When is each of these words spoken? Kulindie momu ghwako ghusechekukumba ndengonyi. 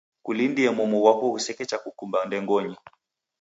Kulindie 0.25 0.69
momu 0.77 0.97
ghwako 1.01 1.25
ghusechekukumba 1.33 2.17
ndengonyi. 2.27 2.75